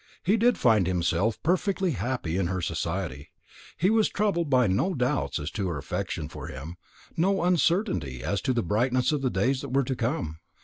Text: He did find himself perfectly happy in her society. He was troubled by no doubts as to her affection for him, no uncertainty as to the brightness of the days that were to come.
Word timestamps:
He 0.23 0.35
did 0.35 0.57
find 0.57 0.87
himself 0.87 1.37
perfectly 1.43 1.91
happy 1.91 2.35
in 2.35 2.47
her 2.47 2.59
society. 2.59 3.29
He 3.77 3.91
was 3.91 4.09
troubled 4.09 4.49
by 4.49 4.65
no 4.65 4.95
doubts 4.95 5.37
as 5.37 5.51
to 5.51 5.67
her 5.67 5.77
affection 5.77 6.27
for 6.27 6.47
him, 6.47 6.77
no 7.15 7.43
uncertainty 7.43 8.23
as 8.23 8.41
to 8.41 8.53
the 8.53 8.63
brightness 8.63 9.11
of 9.11 9.21
the 9.21 9.29
days 9.29 9.61
that 9.61 9.69
were 9.73 9.83
to 9.83 9.95
come. 9.95 10.39